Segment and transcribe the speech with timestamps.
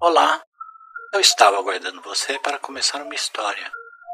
[0.00, 0.40] Olá,
[1.12, 3.68] eu estava aguardando você para começar uma história.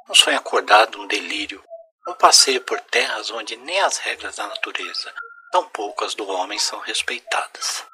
[0.09, 1.63] Um sonho acordado, um delírio,
[2.09, 5.12] um passeio por terras onde nem as regras da natureza,
[5.53, 7.85] tampouco as do homem são respeitadas.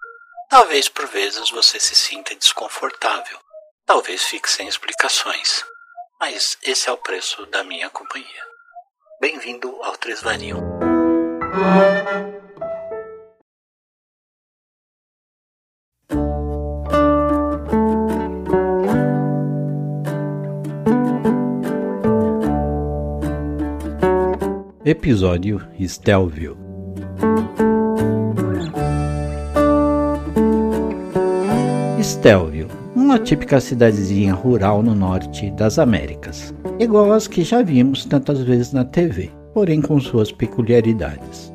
[0.49, 3.41] Talvez por vezes você se sinta desconfortável,
[3.85, 5.65] talvez fique sem explicações,
[6.21, 8.47] mas esse é o preço da minha companhia.
[9.21, 10.59] Bem-vindo ao Tresvario.
[24.91, 26.59] Episódio Stelvio
[32.03, 38.41] Stelvio, uma típica cidadezinha rural no norte das Américas, igual às que já vimos tantas
[38.41, 41.55] vezes na TV, porém com suas peculiaridades.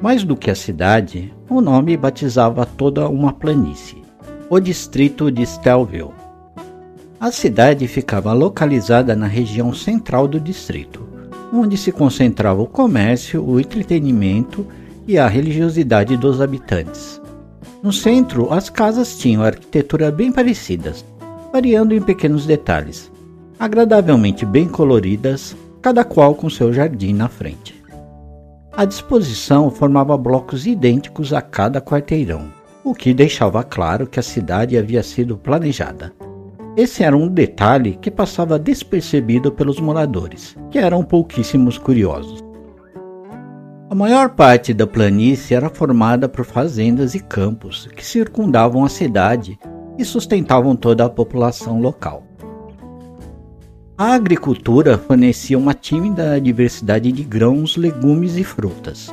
[0.00, 4.04] Mais do que a cidade, o nome batizava toda uma planície,
[4.48, 6.12] o distrito de Stelvio.
[7.18, 11.17] A cidade ficava localizada na região central do distrito,
[11.52, 14.66] onde se concentrava o comércio, o entretenimento
[15.06, 17.20] e a religiosidade dos habitantes.
[17.82, 21.04] No centro, as casas tinham arquitetura bem parecidas,
[21.52, 23.10] variando em pequenos detalhes,
[23.58, 27.82] agradavelmente bem coloridas, cada qual com seu jardim na frente.
[28.72, 32.52] A disposição formava blocos idênticos a cada quarteirão,
[32.84, 36.12] o que deixava claro que a cidade havia sido planejada.
[36.78, 42.38] Esse era um detalhe que passava despercebido pelos moradores, que eram pouquíssimos curiosos.
[43.90, 49.58] A maior parte da planície era formada por fazendas e campos que circundavam a cidade
[49.98, 52.22] e sustentavam toda a população local.
[53.96, 59.12] A agricultura fornecia uma tímida diversidade de grãos, legumes e frutas,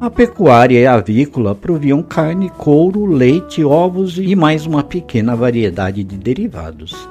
[0.00, 6.02] a pecuária e a avícola proviam carne, couro, leite, ovos e mais uma pequena variedade
[6.02, 7.08] de derivados.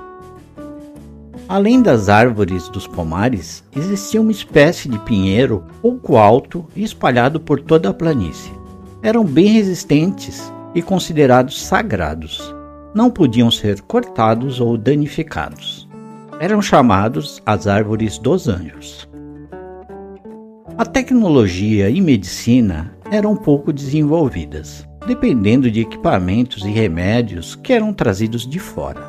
[1.48, 7.62] Além das árvores dos pomares, existia uma espécie de pinheiro pouco alto e espalhado por
[7.62, 8.52] toda a planície.
[9.02, 12.53] Eram bem resistentes e considerados sagrados.
[12.94, 15.88] Não podiam ser cortados ou danificados.
[16.40, 19.08] Eram chamados as árvores dos anjos.
[20.75, 28.47] A tecnologia e medicina eram pouco desenvolvidas, dependendo de equipamentos e remédios que eram trazidos
[28.47, 29.00] de fora.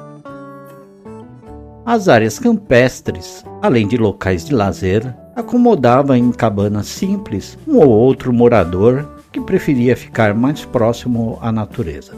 [1.86, 8.31] As áreas campestres, além de locais de lazer, acomodavam em cabanas simples um ou outro
[8.31, 12.12] morador que preferia ficar mais próximo à natureza.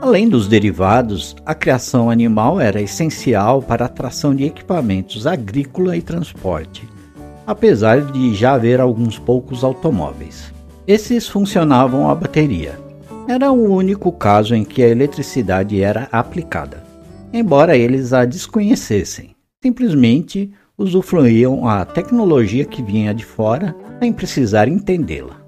[0.00, 6.00] Além dos derivados, a criação animal era essencial para a atração de equipamentos agrícola e
[6.00, 6.88] transporte
[7.46, 10.52] apesar de já haver alguns poucos automóveis.
[10.86, 12.78] Esses funcionavam a bateria.
[13.28, 16.82] Era o único caso em que a eletricidade era aplicada,
[17.32, 19.30] embora eles a desconhecessem.
[19.62, 25.40] Simplesmente usufruíam a tecnologia que vinha de fora sem precisar entendê-la.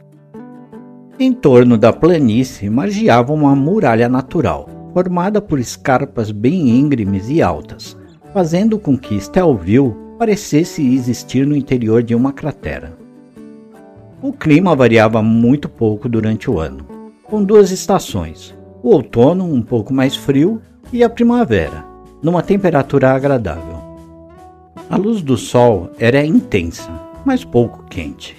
[1.19, 7.97] Em torno da planície margeava uma muralha natural, formada por escarpas bem íngremes e altas,
[8.33, 12.97] fazendo com que Stelville parecesse existir no interior de uma cratera.
[14.23, 16.87] O clima variava muito pouco durante o ano,
[17.25, 20.63] com duas estações: o outono, um pouco mais frio,
[20.93, 21.85] e a primavera,
[22.23, 23.83] numa temperatura agradável.
[24.89, 26.89] A luz do sol era intensa,
[27.25, 28.37] mas pouco quente.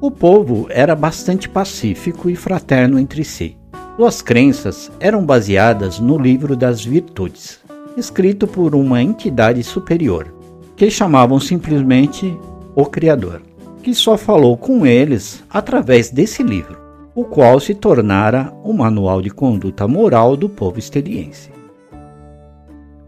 [0.00, 3.54] O povo era bastante pacífico e fraterno entre si.
[3.96, 7.60] Suas crenças eram baseadas no livro das virtudes,
[7.98, 10.32] escrito por uma entidade superior,
[10.76, 12.36] que chamavam simplesmente
[12.74, 13.42] o Criador,
[13.82, 16.78] que só falou com eles através desse livro,
[17.14, 21.50] o qual se tornara o manual de conduta moral do povo esteliense.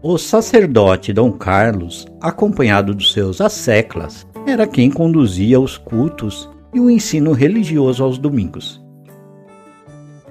[0.01, 6.89] O sacerdote Dom Carlos, acompanhado dos seus asseclas, era quem conduzia os cultos e o
[6.89, 8.81] ensino religioso aos domingos.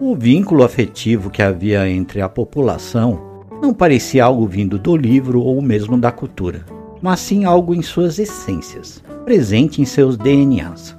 [0.01, 3.30] O vínculo afetivo que havia entre a população
[3.61, 6.65] não parecia algo vindo do livro ou mesmo da cultura,
[7.03, 10.97] mas sim algo em suas essências, presente em seus DNAs.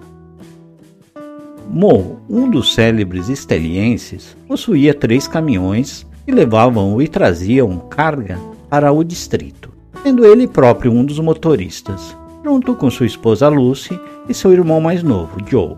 [1.68, 8.38] Mo, um dos célebres estelienses, possuía três caminhões que levavam e traziam carga
[8.70, 9.72] para o distrito,
[10.04, 15.02] sendo ele próprio um dos motoristas, junto com sua esposa Lucy e seu irmão mais
[15.02, 15.78] novo, Joe.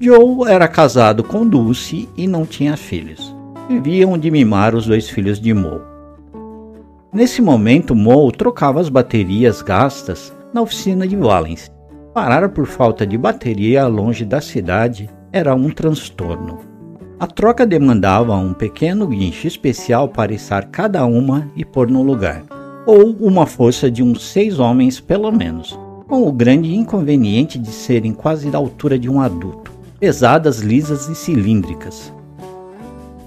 [0.00, 3.34] Joe era casado com Dulce e não tinha filhos
[3.68, 5.80] viviam de mimar os dois filhos de Mo.
[7.12, 11.70] Nesse momento, Mo trocava as baterias gastas na oficina de Valence.
[12.12, 16.60] Parar por falta de bateria longe da cidade era um transtorno.
[17.18, 22.44] A troca demandava um pequeno guincho especial para içar cada uma e pôr no lugar,
[22.86, 28.12] ou uma força de uns seis homens pelo menos, com o grande inconveniente de serem
[28.12, 32.12] quase da altura de um adulto, pesadas, lisas e cilíndricas.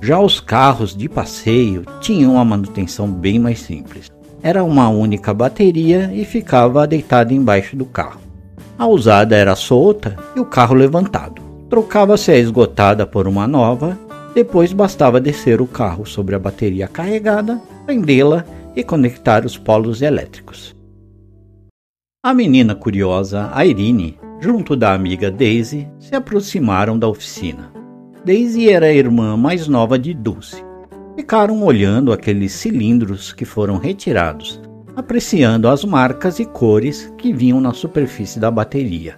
[0.02, 4.12] Já os carros de passeio tinham uma manutenção bem mais simples.
[4.42, 8.22] Era uma única bateria e ficava deitada embaixo do carro.
[8.78, 11.42] A usada era solta e o carro levantado.
[11.70, 13.98] Trocava-se a esgotada por uma nova,
[14.36, 18.46] depois bastava descer o carro sobre a bateria carregada, prendê-la
[18.76, 20.76] e conectar os polos elétricos.
[22.24, 27.77] A menina curiosa, Irene, junto da amiga Daisy, se aproximaram da oficina.
[28.28, 30.62] Daisy era a irmã mais nova de Dulce.
[31.16, 34.62] Ficaram olhando aqueles cilindros que foram retirados,
[34.98, 39.16] apreciando as marcas e cores que vinham na superfície da bateria.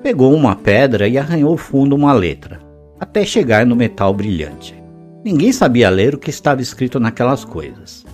[0.00, 2.60] Pegou uma pedra e arranhou fundo uma letra,
[3.00, 4.80] até chegar no metal brilhante.
[5.24, 8.06] Ninguém sabia ler o que estava escrito naquelas coisas.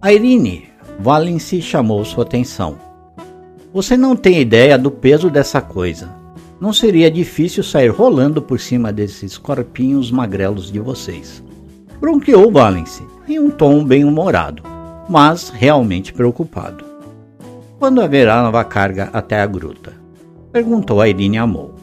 [0.00, 0.68] Irene,
[1.00, 2.78] Valence chamou sua atenção.
[3.74, 6.24] Você não tem ideia do peso dessa coisa.
[6.60, 11.42] Não seria difícil sair rolando por cima desses corpinhos magrelos de vocês.
[12.00, 14.62] Bronqueou Valence, em um tom bem humorado,
[15.08, 16.84] mas realmente preocupado.
[17.78, 19.92] Quando haverá nova carga até a gruta?
[20.50, 21.74] Perguntou a Irine Amol.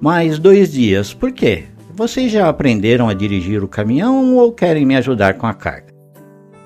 [0.00, 1.64] Mais dois dias, por quê?
[1.94, 5.92] Vocês já aprenderam a dirigir o caminhão ou querem me ajudar com a carga?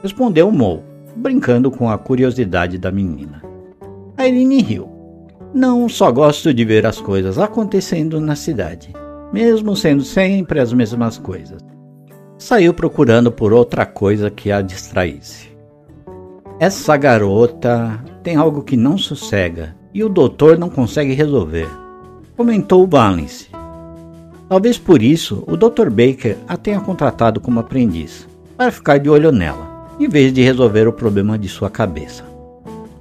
[0.02, 0.82] Respondeu Mo,
[1.16, 3.42] brincando com a curiosidade da menina.
[4.16, 4.95] A Irine riu.
[5.56, 8.92] Não só gosto de ver as coisas acontecendo na cidade,
[9.32, 11.64] mesmo sendo sempre as mesmas coisas.
[12.36, 15.48] Saiu procurando por outra coisa que a distraísse.
[16.60, 21.70] Essa garota tem algo que não sossega e o doutor não consegue resolver,
[22.36, 23.48] comentou Valence.
[24.50, 25.88] Talvez por isso o Dr.
[25.88, 30.86] Baker a tenha contratado como aprendiz, para ficar de olho nela, em vez de resolver
[30.86, 32.35] o problema de sua cabeça.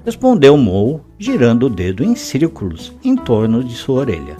[0.06, 4.38] Respondeu Moe, girando o dedo em círculos em torno de sua orelha.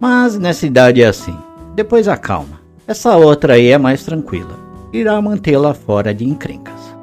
[0.00, 1.36] Mas nessa idade é assim.
[1.74, 2.58] Depois acalma.
[2.86, 4.58] Essa outra aí é mais tranquila.
[4.90, 6.96] Irá mantê-la fora de encrencas.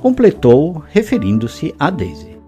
[0.00, 2.38] Completou, referindo-se a Daisy.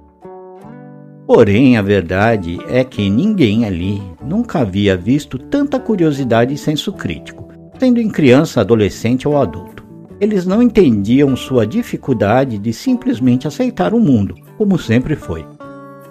[1.27, 7.49] Porém, a verdade é que ninguém ali nunca havia visto tanta curiosidade e senso crítico,
[7.77, 9.76] sendo em criança, adolescente ou adulto.
[10.19, 15.45] Eles não entendiam sua dificuldade de simplesmente aceitar o mundo, como sempre foi.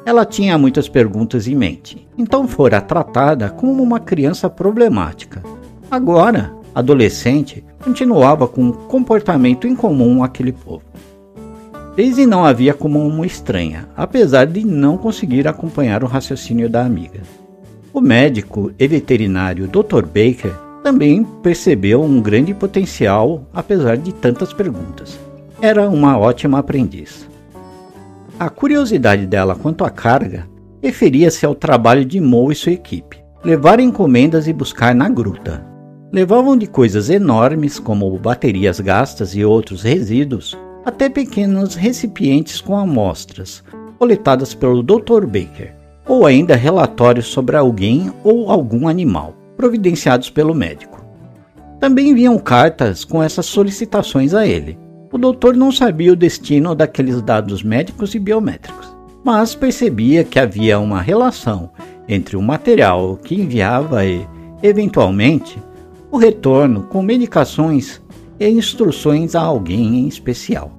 [0.06, 5.42] Ela tinha muitas perguntas em mente, então fora tratada como uma criança problemática.
[5.90, 10.84] Agora, adolescente, continuava com um comportamento incomum àquele povo.
[11.96, 17.22] Daisy não havia como uma estranha, apesar de não conseguir acompanhar o raciocínio da amiga.
[17.92, 20.06] O médico e veterinário Dr.
[20.06, 25.20] Baker também percebeu um grande potencial, apesar de tantas perguntas.
[25.60, 27.28] Era uma ótima aprendiz.
[28.40, 30.48] A curiosidade dela quanto à carga
[30.84, 35.66] referia-se ao trabalho de Mo e sua equipe, levar encomendas e buscar na gruta.
[36.14, 40.56] Levavam de coisas enormes, como baterias gastas e outros resíduos,
[40.86, 43.64] até pequenos recipientes com amostras,
[43.98, 45.26] coletadas pelo Dr.
[45.26, 45.74] Baker,
[46.08, 51.04] ou ainda relatórios sobre alguém ou algum animal, providenciados pelo médico.
[51.80, 54.78] Também vinham cartas com essas solicitações a ele,
[55.16, 58.94] o doutor não sabia o destino daqueles dados médicos e biométricos,
[59.24, 61.70] mas percebia que havia uma relação
[62.06, 64.28] entre o material que enviava e,
[64.62, 65.58] eventualmente,
[66.12, 68.02] o retorno com medicações
[68.38, 70.70] e instruções a alguém em especial.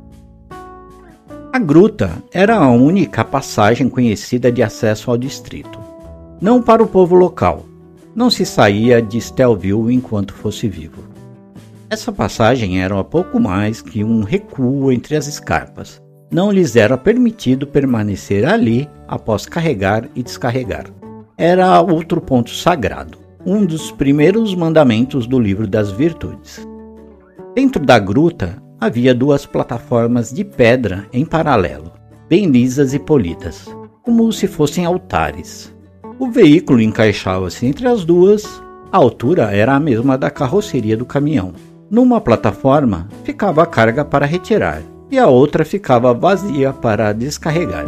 [1.51, 5.79] A gruta era a única passagem conhecida de acesso ao distrito.
[6.43, 7.65] Não para o povo local.
[8.17, 11.05] Não se saía de Stelville enquanto fosse vivo.
[11.91, 16.01] Essa passagem era pouco mais que um recuo entre as escarpas.
[16.33, 20.87] Não lhes era permitido permanecer ali após carregar e descarregar.
[21.37, 26.67] Era outro ponto sagrado, um dos primeiros mandamentos do livro das virtudes.
[27.55, 31.93] Dentro da gruta havia duas plataformas de pedra em paralelo,
[32.31, 33.67] bem lisas e polidas,
[34.03, 35.76] como se fossem altares.
[36.19, 41.53] O veículo encaixava-se entre as duas, a altura era a mesma da carroceria do caminhão.
[41.91, 44.81] Numa plataforma ficava a carga para retirar
[45.11, 47.85] e a outra ficava vazia para descarregar.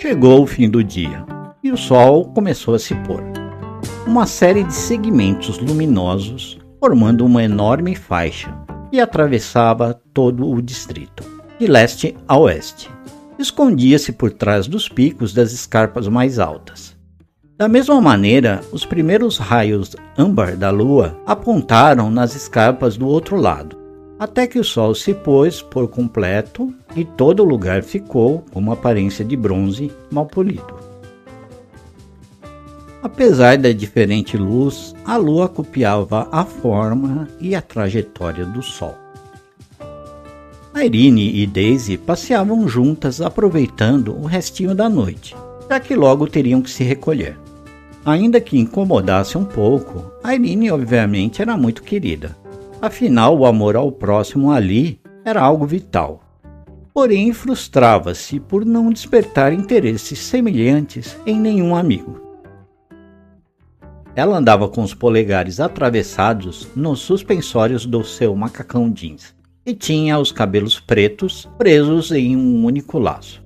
[0.00, 1.35] Chegou o fim do dia
[1.66, 3.20] e o sol começou a se pôr.
[4.06, 8.56] uma série de segmentos luminosos formando uma enorme faixa
[8.92, 11.24] e atravessava todo o distrito,
[11.58, 12.88] de leste a oeste.
[13.36, 16.96] Escondia-se por trás dos picos das escarpas mais altas.
[17.58, 23.76] Da mesma maneira, os primeiros raios âmbar da lua apontaram nas escarpas do outro lado,
[24.20, 28.74] até que o sol se pôs por completo e todo o lugar ficou com uma
[28.74, 30.85] aparência de bronze mal polido.
[33.02, 38.96] Apesar da diferente luz, a lua copiava a forma e a trajetória do sol.
[40.74, 45.34] Irene e Daisy passeavam juntas aproveitando o restinho da noite,
[45.68, 47.38] já que logo teriam que se recolher.
[48.04, 52.36] Ainda que incomodasse um pouco, Irene obviamente era muito querida
[52.80, 56.22] Afinal, o amor ao próximo ali era algo vital.
[56.92, 62.25] Porém, frustrava-se por não despertar interesses semelhantes em nenhum amigo.
[64.16, 70.32] Ela andava com os polegares atravessados nos suspensórios do seu macacão jeans e tinha os
[70.32, 73.44] cabelos pretos presos em um único laço.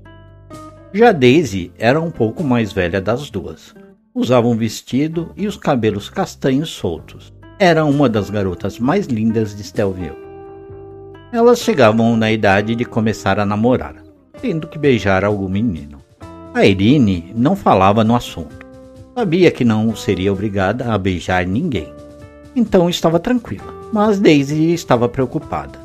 [0.92, 3.74] Já Daisy era um pouco mais velha das duas.
[4.14, 9.62] Usava um vestido e os cabelos castanhos soltos era uma das garotas mais lindas de
[9.62, 10.16] Stelville.
[11.32, 13.96] Elas chegavam na idade de começar a namorar,
[14.40, 16.00] tendo que beijar algum menino.
[16.54, 18.59] A Irene não falava no assunto.
[19.20, 21.92] Sabia que não seria obrigada a beijar ninguém.
[22.56, 25.78] Então estava tranquila, mas Daisy estava preocupada.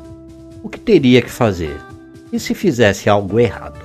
[0.62, 1.78] O que teria que fazer?
[2.32, 3.78] E se fizesse algo errado?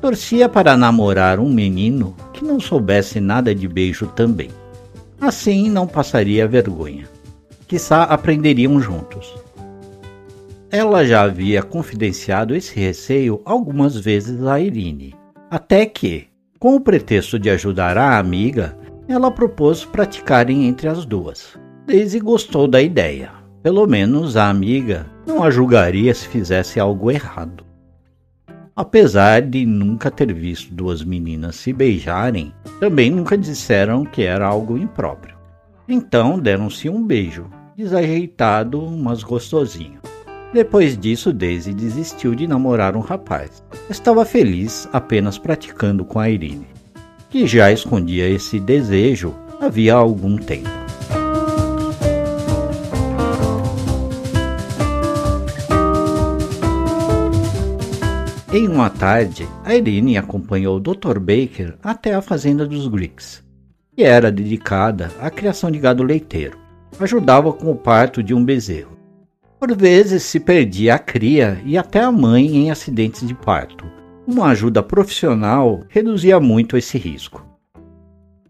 [0.00, 4.48] Torcia para namorar um menino que não soubesse nada de beijo também.
[5.20, 7.06] Assim não passaria vergonha.
[7.68, 9.34] Quizá aprenderiam juntos.
[10.70, 15.14] Ela já havia confidenciado esse receio algumas vezes a Irine,
[15.50, 18.76] até que, com o pretexto de ajudar a amiga,
[19.08, 21.58] ela propôs praticarem entre as duas.
[21.86, 23.30] Daisy gostou da ideia.
[23.62, 27.64] Pelo menos a amiga não a julgaria se fizesse algo errado.
[28.74, 34.76] Apesar de nunca ter visto duas meninas se beijarem, também nunca disseram que era algo
[34.76, 35.36] impróprio.
[35.88, 37.46] Então deram-se um beijo,
[37.76, 40.00] desajeitado, mas gostosinho.
[40.56, 43.62] Depois disso, Daisy desistiu de namorar um rapaz.
[43.90, 46.66] Estava feliz apenas praticando com a Irene,
[47.28, 50.70] que já escondia esse desejo havia algum tempo.
[58.50, 61.18] Em uma tarde, Irene acompanhou o Dr.
[61.18, 63.44] Baker até a fazenda dos Greeks,
[63.94, 66.56] que era dedicada à criação de gado leiteiro.
[66.98, 68.95] Ajudava com o parto de um bezerro.
[69.58, 73.84] Por vezes se perdia a cria e até a mãe em acidentes de parto.
[74.26, 77.44] Uma ajuda profissional reduzia muito esse risco.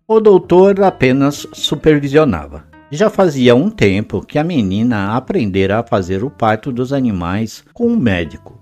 [0.08, 2.64] O doutor apenas supervisionava.
[2.90, 7.88] Já fazia um tempo que a menina aprendera a fazer o parto dos animais com
[7.88, 8.56] um médico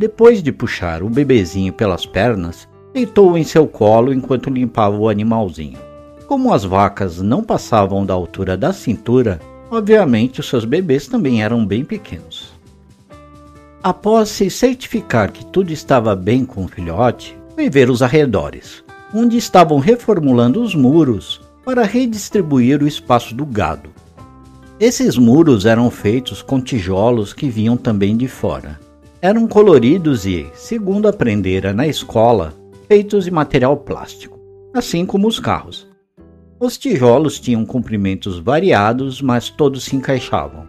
[0.00, 5.78] depois de puxar o bebezinho pelas pernas, deitou-o em seu colo enquanto limpava o animalzinho.
[6.26, 9.38] Como as vacas não passavam da altura da cintura,
[9.70, 12.52] obviamente os seus bebês também eram bem pequenos.
[13.82, 18.84] Após se certificar que tudo estava bem com o filhote, foi ver os arredores,
[19.14, 23.90] onde estavam reformulando os muros para redistribuir o espaço do gado.
[24.78, 28.78] Esses muros eram feitos com tijolos que vinham também de fora
[29.22, 32.54] eram coloridos e, segundo aprendera na escola,
[32.88, 34.38] feitos de material plástico,
[34.72, 35.86] assim como os carros.
[36.60, 40.68] Os tijolos tinham comprimentos variados, mas todos se encaixavam.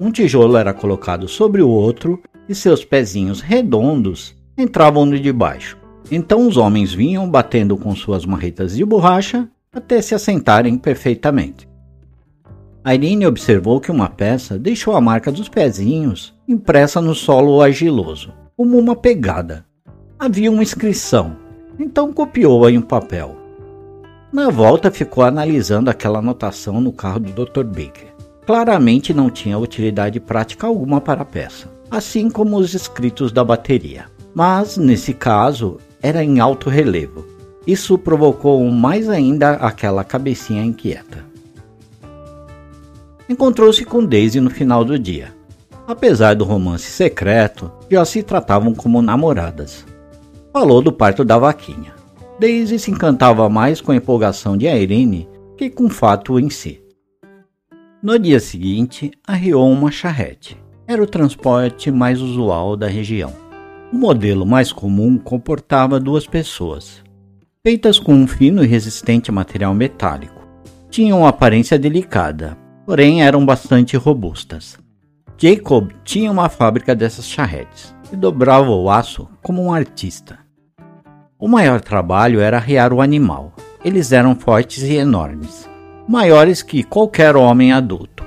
[0.00, 5.76] Um tijolo era colocado sobre o outro e seus pezinhos redondos entravam no de baixo.
[6.10, 11.68] Então os homens vinham batendo com suas marretas de borracha até se assentarem perfeitamente.
[12.86, 18.78] Irene observou que uma peça deixou a marca dos pezinhos impressa no solo argiloso, como
[18.78, 19.66] uma pegada.
[20.18, 21.36] Havia uma inscrição,
[21.78, 23.45] então copiou-a em um papel.
[24.36, 27.64] Na volta ficou analisando aquela anotação no carro do Dr.
[27.64, 28.14] Baker.
[28.44, 34.04] Claramente não tinha utilidade prática alguma para a peça, assim como os escritos da bateria.
[34.34, 37.24] Mas, nesse caso, era em alto relevo.
[37.66, 41.24] Isso provocou mais ainda aquela cabecinha inquieta
[43.28, 45.34] encontrou-se com Daisy no final do dia.
[45.86, 49.84] Apesar do romance secreto, já se tratavam como namoradas.
[50.52, 51.95] Falou do parto da vaquinha.
[52.38, 56.82] Daisy se encantava mais com a empolgação de Irene que com o fato em si.
[58.02, 60.56] No dia seguinte, arriou uma charrete.
[60.86, 63.32] Era o transporte mais usual da região.
[63.92, 67.02] O modelo mais comum comportava duas pessoas,
[67.64, 70.36] feitas com um fino e resistente material metálico
[70.96, 74.78] tinham aparência delicada, porém eram bastante robustas.
[75.36, 80.38] Jacob tinha uma fábrica dessas charretes e dobrava o aço como um artista.
[81.38, 83.52] O maior trabalho era arriar o animal.
[83.84, 85.68] Eles eram fortes e enormes,
[86.08, 88.24] maiores que qualquer homem adulto.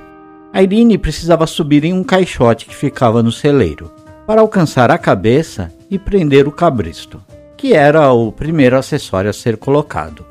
[0.52, 3.92] A Irene precisava subir em um caixote que ficava no celeiro
[4.28, 7.20] para alcançar a cabeça e prender o cabresto,
[7.56, 10.24] que era o primeiro acessório a ser colocado.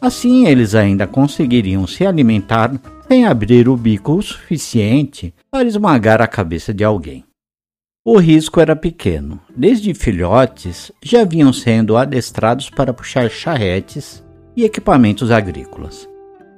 [0.00, 2.72] Assim, eles ainda conseguiriam se alimentar
[3.06, 7.27] sem abrir o bico o suficiente para esmagar a cabeça de alguém.
[8.10, 9.38] O risco era pequeno.
[9.54, 14.24] Desde filhotes já vinham sendo adestrados para puxar charretes
[14.56, 16.08] e equipamentos agrícolas.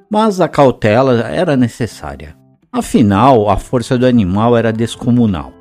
[0.09, 2.37] Mas a cautela era necessária.
[2.71, 5.53] Afinal, a força do animal era descomunal.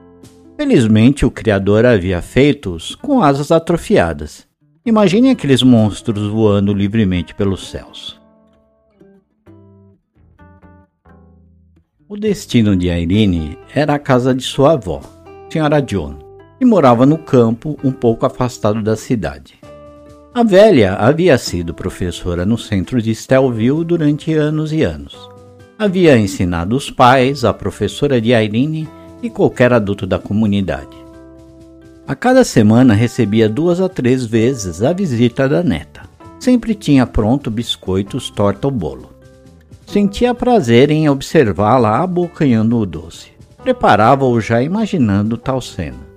[0.56, 4.46] Felizmente, o criador havia feito-os com asas atrofiadas.
[4.86, 8.22] Imagine aqueles monstros voando livremente pelos céus.
[12.08, 15.02] O destino de Irene era a casa de sua avó,
[15.52, 16.14] Senhora John,
[16.60, 19.56] que morava no campo um pouco afastado da cidade.
[20.32, 25.18] A velha havia sido professora no centro de Stelville durante anos e anos.
[25.78, 28.88] Havia ensinado os pais, a professora de Irene
[29.24, 30.96] e qualquer adulto da comunidade.
[32.08, 36.02] A cada semana recebia duas a três vezes a visita da neta.
[36.40, 39.10] Sempre tinha pronto biscoitos, torta ou bolo.
[39.88, 46.10] Sentia prazer em observá-la abocanhando o doce preparava-o já imaginando tal cena.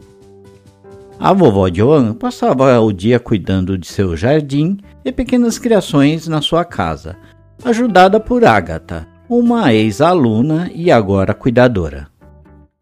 [1.18, 6.64] A vovó Joan passava o dia cuidando de seu jardim e pequenas criações na sua
[6.64, 7.16] casa,
[7.64, 12.08] ajudada por Agatha, uma ex-aluna e agora cuidadora.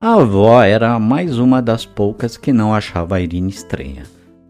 [0.01, 4.05] A avó era mais uma das poucas que não achava a Irene estranha,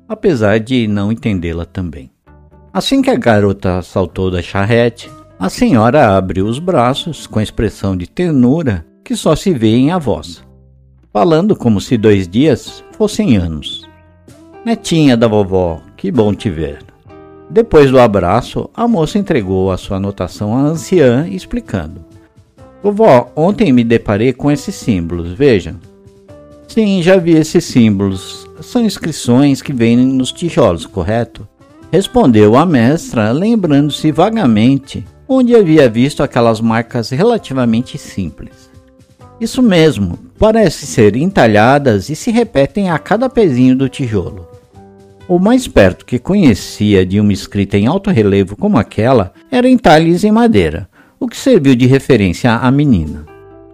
[0.08, 2.10] apesar de não entendê-la também.
[2.72, 8.06] Assim que a garota saltou da charrete, a senhora abriu os braços com expressão de
[8.06, 10.40] ternura que só se vê em avós,
[11.12, 13.82] falando como se dois dias fossem anos.
[14.64, 16.78] Netinha da vovó, que bom te ver.
[17.50, 22.04] Depois do abraço, a moça entregou a sua anotação à anciã, explicando:
[22.80, 25.74] Vovó, ontem me deparei com esses símbolos, vejam.
[26.68, 28.48] Sim, já vi esses símbolos.
[28.60, 31.48] São inscrições que vêm nos tijolos, correto?
[31.90, 38.69] Respondeu a mestra, lembrando-se vagamente onde havia visto aquelas marcas relativamente simples.
[39.40, 44.46] Isso mesmo, parece ser entalhadas e se repetem a cada pezinho do tijolo.
[45.26, 50.24] O mais perto que conhecia de uma escrita em alto relevo como aquela era entalhes
[50.24, 50.86] em madeira,
[51.18, 53.24] o que serviu de referência à menina.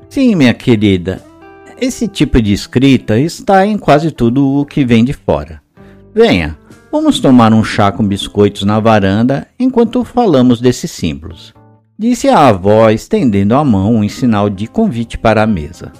[0.08, 1.20] Sim, minha querida,
[1.80, 5.60] esse tipo de escrita está em quase tudo o que vem de fora.
[6.14, 6.56] Venha,
[6.92, 11.55] vamos tomar um chá com biscoitos na varanda enquanto falamos desses símbolos
[11.98, 15.92] disse a avó, estendendo a mão em sinal de convite para a mesa.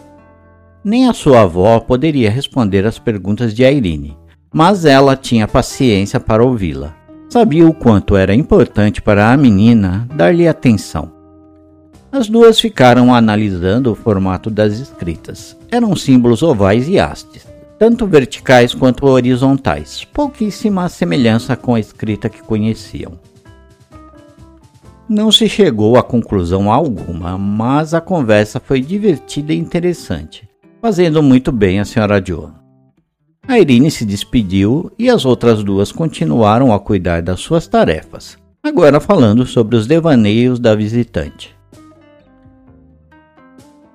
[0.84, 4.16] Nem a sua avó poderia responder às perguntas de Irene,
[4.52, 6.94] mas ela tinha paciência para ouvi-la.
[7.28, 11.12] Sabia o quanto era importante para a menina dar-lhe atenção.
[12.12, 15.56] As duas ficaram analisando o formato das escritas.
[15.70, 17.46] Eram símbolos ovais e hastes,
[17.78, 23.18] tanto verticais quanto horizontais, pouquíssima semelhança com a escrita que conheciam.
[25.08, 30.48] Não se chegou a conclusão alguma, mas a conversa foi divertida e interessante,
[30.82, 32.54] fazendo muito bem a senhora Joan.
[33.46, 38.98] A Irene se despediu e as outras duas continuaram a cuidar das suas tarefas, agora
[38.98, 41.54] falando sobre os devaneios da visitante.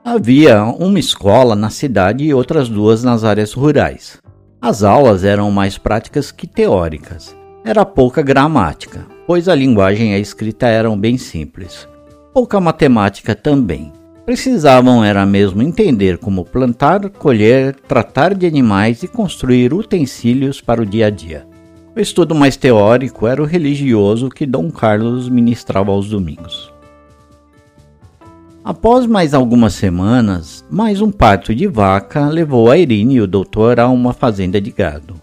[0.03, 4.17] Havia uma escola na cidade e outras duas nas áreas rurais.
[4.61, 7.35] As aulas eram mais práticas que teóricas.
[7.65, 11.87] Era pouca gramática, pois a linguagem e a escrita eram bem simples.
[12.33, 13.91] Pouca matemática também.
[14.25, 20.85] Precisavam era mesmo entender como plantar, colher, tratar de animais e construir utensílios para o
[20.85, 21.45] dia a dia.
[21.95, 26.71] O estudo mais teórico era o religioso que Dom Carlos ministrava aos domingos.
[28.63, 33.79] Após mais algumas semanas, mais um parto de vaca levou a Irene e o doutor
[33.79, 35.15] a uma fazenda de gado.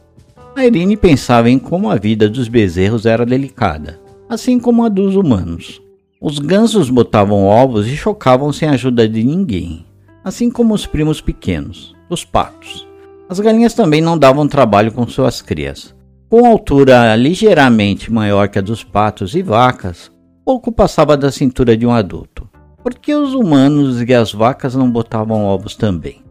[0.59, 5.15] A Irene pensava em como a vida dos bezerros era delicada, assim como a dos
[5.15, 5.81] humanos.
[6.21, 9.87] Os gansos botavam ovos e chocavam sem a ajuda de ninguém,
[10.25, 12.89] assim como os primos pequenos, os patos.
[13.29, 15.95] As galinhas também não davam trabalho com suas crias.
[16.29, 20.11] Com altura ligeiramente maior que a dos patos e vacas,
[20.45, 22.49] pouco passava da cintura de um adulto.
[22.83, 26.28] Porque os humanos e as vacas não botavam ovos também?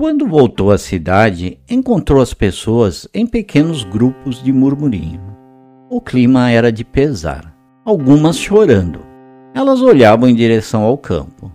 [0.00, 5.20] Quando voltou à cidade, encontrou as pessoas em pequenos grupos de murmurinho.
[5.90, 7.54] O clima era de pesar.
[7.84, 9.00] algumas chorando.
[9.54, 11.52] Elas olhavam em direção ao campo.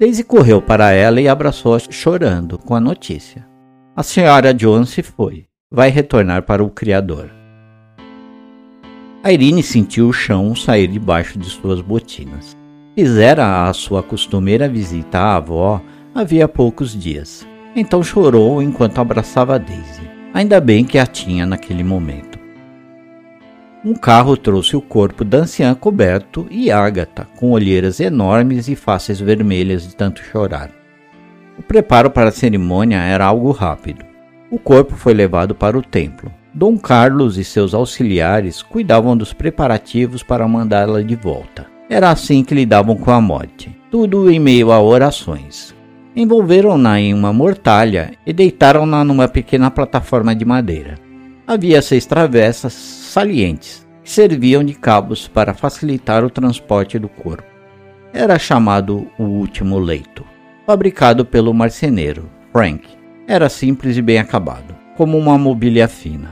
[0.00, 3.46] Daisy correu para ela e abraçou chorando com a notícia.
[3.94, 5.44] A senhora Jones se foi.
[5.70, 7.30] Vai retornar para o Criador.
[9.22, 12.56] A Irene sentiu o chão sair debaixo de suas botinas.
[12.96, 15.80] Fizera a sua costumeira visita à avó
[16.12, 17.46] havia poucos dias.
[17.76, 20.10] Então chorou enquanto abraçava Daisy.
[20.32, 22.38] Ainda bem que a tinha naquele momento.
[23.84, 29.20] Um carro trouxe o corpo da anciã coberto e Ágata, com olheiras enormes e faces
[29.20, 30.70] vermelhas de tanto chorar.
[31.58, 34.04] O preparo para a cerimônia era algo rápido.
[34.50, 36.32] O corpo foi levado para o templo.
[36.54, 41.66] Dom Carlos e seus auxiliares cuidavam dos preparativos para mandá-la de volta.
[41.88, 45.75] Era assim que lidavam com a morte, tudo em meio a orações.
[46.18, 50.94] Envolveram-na em uma mortalha e deitaram-na numa pequena plataforma de madeira.
[51.46, 57.44] Havia seis travessas salientes que serviam de cabos para facilitar o transporte do corpo.
[58.14, 60.24] Era chamado o último leito,
[60.64, 62.88] fabricado pelo marceneiro Frank.
[63.28, 66.30] Era simples e bem acabado, como uma mobília fina.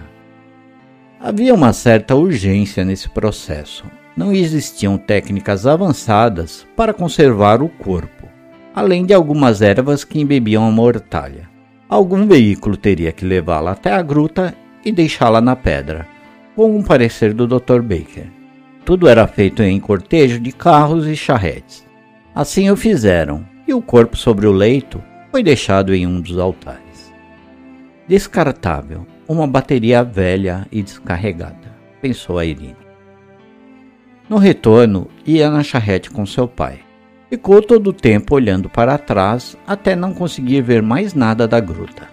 [1.20, 3.84] Havia uma certa urgência nesse processo,
[4.16, 8.23] não existiam técnicas avançadas para conservar o corpo,
[8.74, 11.48] além de algumas ervas que embebiam a mortalha.
[11.88, 16.08] Algum veículo teria que levá-la até a gruta e deixá-la na pedra,
[16.56, 17.80] com um parecer do Dr.
[17.82, 18.26] Baker.
[18.84, 21.86] Tudo era feito em cortejo de carros e charretes.
[22.34, 27.12] Assim o fizeram, e o corpo sobre o leito foi deixado em um dos altares.
[28.06, 32.76] Descartável, uma bateria velha e descarregada, pensou a Irene.
[34.28, 36.80] No retorno, ia na charrete com seu pai.
[37.30, 42.08] Ficou todo o tempo olhando para trás até não conseguir ver mais nada da gruta.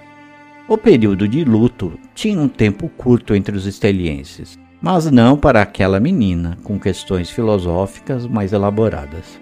[0.67, 5.99] O período de luto tinha um tempo curto entre os estelienses, mas não para aquela
[5.99, 9.39] menina com questões filosóficas mais elaboradas.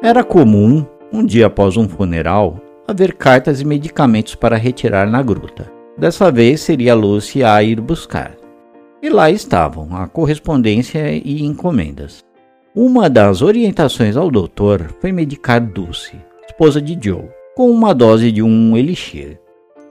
[0.00, 5.70] Era comum, um dia após um funeral, haver cartas e medicamentos para retirar na gruta.
[5.96, 8.34] Dessa vez seria Lucy a ir buscar.
[9.00, 12.24] E lá estavam a correspondência e encomendas.
[12.74, 16.16] Uma das orientações ao doutor foi medicar Dulce,
[16.48, 19.38] esposa de Joe, com uma dose de um elixir.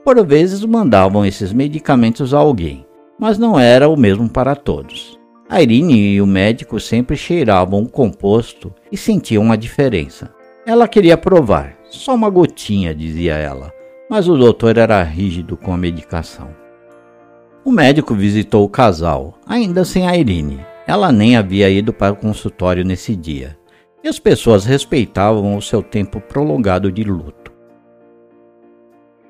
[0.04, 2.84] Por vezes mandavam esses medicamentos a alguém,
[3.18, 5.18] mas não era o mesmo para todos.
[5.48, 10.33] A Irene e o médico sempre cheiravam o composto e sentiam a diferença.
[10.66, 13.70] Ela queria provar, só uma gotinha, dizia ela,
[14.08, 16.48] mas o doutor era rígido com a medicação.
[17.62, 20.64] O médico visitou o casal, ainda sem a Irene.
[20.86, 23.58] Ela nem havia ido para o consultório nesse dia,
[24.02, 27.52] e as pessoas respeitavam o seu tempo prolongado de luto.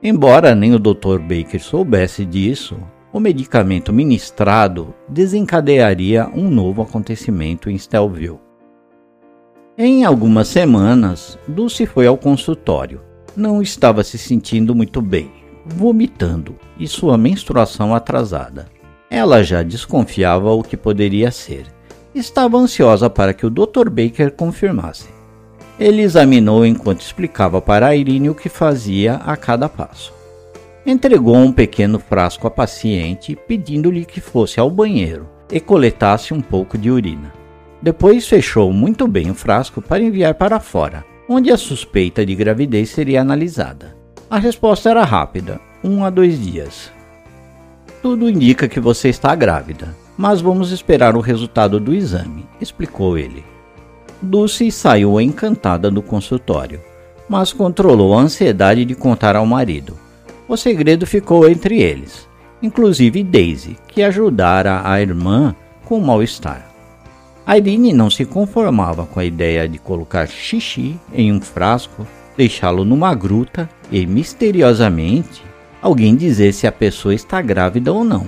[0.01, 1.18] Embora nem o Dr.
[1.18, 2.77] Baker soubesse disso,
[3.12, 8.43] o medicamento ministrado desencadearia um novo acontecimento em Stelville.
[9.77, 13.01] Em algumas semanas, Dulce foi ao consultório.
[13.37, 15.33] Não estava se sentindo muito bem,
[15.67, 18.67] vomitando e sua menstruação atrasada.
[19.11, 21.67] Ela já desconfiava o que poderia ser.
[22.15, 23.91] Estava ansiosa para que o Dr.
[23.91, 25.09] Baker confirmasse.
[25.77, 30.15] Ele examinou enquanto explicava para Irene o que fazia a cada passo.
[30.87, 36.79] Entregou um pequeno frasco à paciente, pedindo-lhe que fosse ao banheiro e coletasse um pouco
[36.79, 37.43] de urina.
[37.85, 42.88] Depois fechou muito bem o frasco para enviar para fora, onde a suspeita de gravidez
[42.88, 43.94] seria analisada.
[44.31, 46.90] A resposta era rápida, um a dois dias.
[48.01, 53.44] Tudo indica que você está grávida, mas vamos esperar o resultado do exame, explicou ele.
[54.23, 56.81] Dulce saiu encantada do consultório,
[57.29, 59.94] mas controlou a ansiedade de contar ao marido.
[60.49, 62.27] O segredo ficou entre eles,
[62.62, 66.74] inclusive Daisy, que ajudara a irmã com o mal-estar.
[67.46, 73.14] Irene não se conformava com a ideia de colocar xixi em um frasco, deixá-lo numa
[73.14, 75.42] gruta e, misteriosamente,
[75.83, 78.26] alguém dizer se a pessoa está grávida ou não.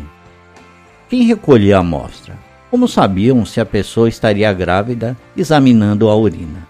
[1.08, 2.36] Quem recolhia a amostra?
[2.70, 6.68] Como sabiam se a pessoa estaria grávida examinando a urina?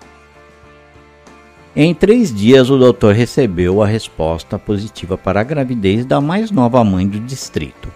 [1.74, 6.82] Em três dias, o doutor recebeu a resposta positiva para a gravidez da mais nova
[6.85, 7.88] mãe do distrito,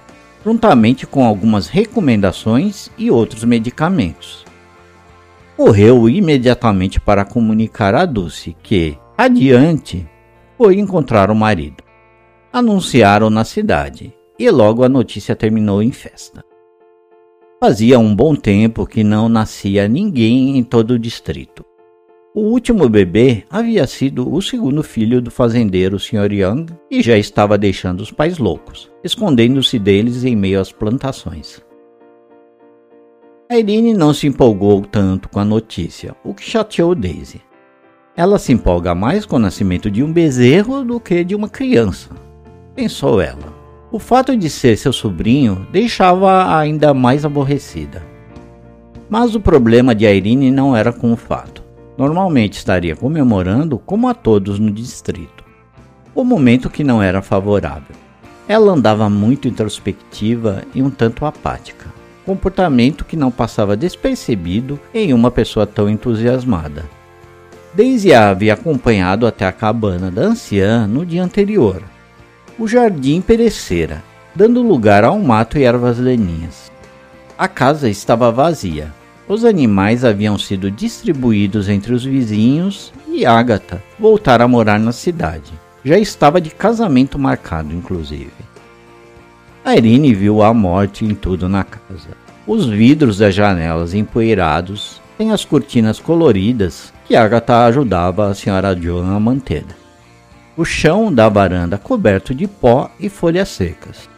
[0.45, 4.45] juntamente com algumas recomendações e outros medicamentos.
[5.57, 10.09] Correu imediatamente para comunicar a Dulce que, adiante,
[10.57, 11.85] foi encontrar o marido.
[12.53, 16.43] Anunciaram na cidade e logo a notícia terminou em festa.
[17.61, 21.70] Fazia um bom tempo que não nascia ninguém em todo o distrito.
[22.41, 26.33] O último bebê havia sido o segundo filho do fazendeiro Sr.
[26.33, 31.61] Young e já estava deixando os pais loucos, escondendo-se deles em meio às plantações.
[33.47, 37.43] A Irene não se empolgou tanto com a notícia, o que chateou Daisy.
[38.17, 42.09] Ela se empolga mais com o nascimento de um bezerro do que de uma criança,
[42.75, 43.53] pensou ela.
[43.93, 48.03] O fato de ser seu sobrinho deixava-a ainda mais aborrecida.
[49.11, 51.69] Mas o problema de Irene não era com o fato.
[51.97, 55.45] Normalmente estaria comemorando como a todos no distrito.
[56.15, 57.97] O momento que não era favorável.
[58.49, 61.87] Ela andava muito introspectiva e um tanto apática,
[62.27, 66.85] comportamento que não passava despercebido em uma pessoa tão entusiasmada.
[67.73, 71.83] Daisy a havia acompanhado até a cabana da anciã no dia anterior.
[72.59, 74.03] O jardim perecera,
[74.35, 76.71] dando lugar a um mato e ervas daninhas.
[77.39, 78.93] A casa estava vazia.
[79.31, 85.53] Os animais haviam sido distribuídos entre os vizinhos e Agatha voltara a morar na cidade.
[85.85, 88.33] Já estava de casamento marcado, inclusive.
[89.65, 92.09] A Irene viu a morte em tudo na casa.
[92.45, 99.15] Os vidros das janelas empoeirados, sem as cortinas coloridas que Agatha ajudava a senhora John
[99.15, 99.65] a manter.
[100.57, 104.09] O chão da varanda coberto de pó e folhas secas.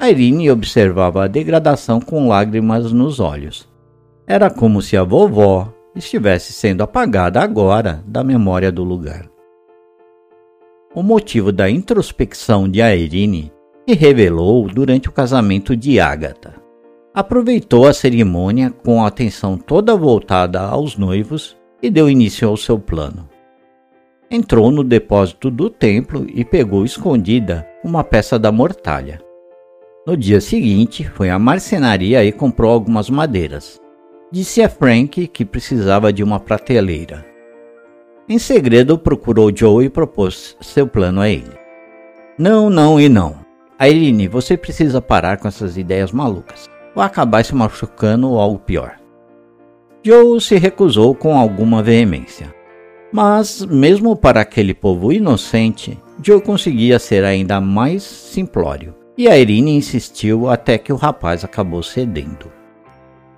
[0.00, 3.73] Irene observava a degradação com lágrimas nos olhos.
[4.26, 9.28] Era como se a vovó estivesse sendo apagada agora da memória do lugar.
[10.94, 13.52] O motivo da introspecção de Irene
[13.86, 16.54] se revelou durante o casamento de Agatha.
[17.12, 22.78] Aproveitou a cerimônia com a atenção toda voltada aos noivos e deu início ao seu
[22.78, 23.28] plano.
[24.30, 29.20] Entrou no depósito do templo e pegou escondida uma peça da mortalha.
[30.06, 33.83] No dia seguinte, foi à marcenaria e comprou algumas madeiras.
[34.34, 37.24] Disse a Frank que precisava de uma prateleira.
[38.28, 41.56] Em segredo, procurou Joe e propôs seu plano a ele.
[42.36, 43.36] Não, não e não.
[43.78, 46.68] Aileen, você precisa parar com essas ideias malucas.
[46.96, 48.96] Ou acabar se machucando ou algo pior.
[50.02, 52.52] Joe se recusou com alguma veemência.
[53.12, 59.76] Mas, mesmo para aquele povo inocente, Joe conseguia ser ainda mais simplório, e a Irene
[59.76, 62.63] insistiu até que o rapaz acabou cedendo.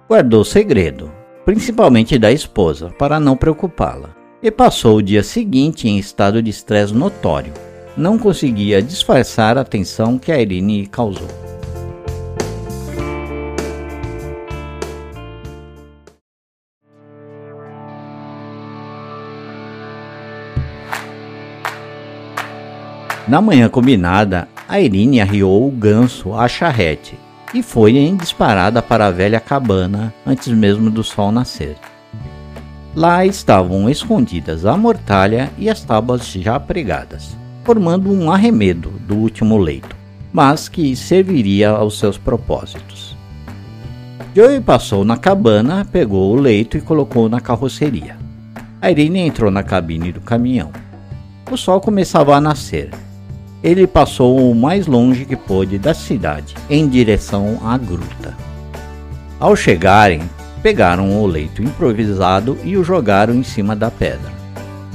[0.08, 1.10] Guardou segredo,
[1.44, 6.94] principalmente da esposa, para não preocupá-la, e passou o dia seguinte em estado de estresse
[6.94, 7.52] notório.
[7.96, 11.26] Não conseguia disfarçar a tensão que a Irene causou.
[23.26, 29.06] Na manhã combinada, a Irine arriou o ganso à charrete e foi em disparada para
[29.06, 31.76] a velha cabana antes mesmo do sol nascer.
[32.94, 39.58] Lá estavam escondidas a mortalha e as tábuas já pregadas, formando um arremedo do último
[39.58, 39.94] leito,
[40.32, 43.14] mas que serviria aos seus propósitos.
[44.34, 48.16] Joey passou na cabana, pegou o leito e colocou na carroceria.
[48.80, 50.70] A Irene entrou na cabine do caminhão.
[51.50, 52.90] O sol começava a nascer
[53.66, 58.32] ele passou o mais longe que pôde da cidade, em direção à gruta.
[59.40, 60.22] Ao chegarem,
[60.62, 64.30] pegaram o leito improvisado e o jogaram em cima da pedra.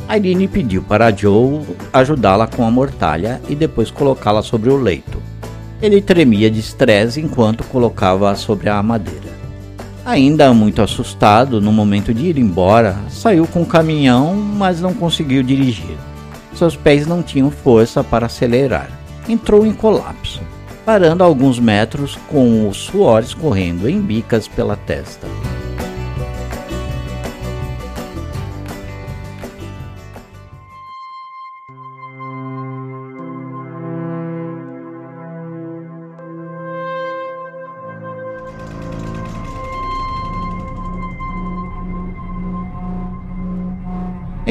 [0.10, 5.22] Irene pediu para Joe ajudá-la com a mortalha e depois colocá-la sobre o leito.
[5.82, 9.32] Ele tremia de estresse enquanto colocava-a sobre a madeira.
[10.06, 15.44] Ainda muito assustado, no momento de ir embora, saiu com o caminhão, mas não conseguiu
[15.44, 15.98] dirigir.
[16.54, 18.90] Seus pés não tinham força para acelerar.
[19.28, 20.42] Entrou em colapso,
[20.86, 25.28] parando alguns metros com o suor escorrendo em bicas pela testa.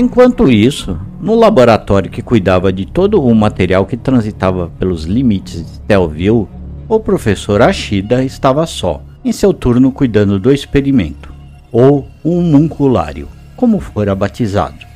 [0.01, 5.81] Enquanto isso, no laboratório que cuidava de todo o material que transitava pelos limites de
[5.81, 6.49] Telville,
[6.89, 11.33] o professor Ashida estava só, em seu turno cuidando do experimento,
[11.71, 14.89] ou munculário, como fora batizado.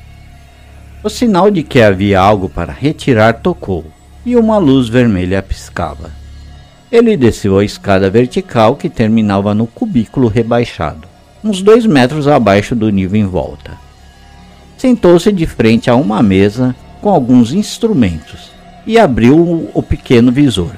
[1.03, 3.85] O sinal de que havia algo para retirar tocou,
[4.25, 6.09] e uma luz vermelha piscava.
[6.91, 11.07] Ele desceu a escada vertical que terminava no cubículo rebaixado,
[11.43, 13.84] uns dois metros abaixo do nível em volta
[14.85, 18.51] sentou-se de frente a uma mesa com alguns instrumentos
[18.85, 20.73] e abriu o pequeno visor.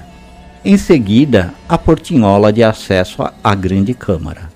[0.63, 4.49] Em seguida, a portinhola de acesso à grande câmara.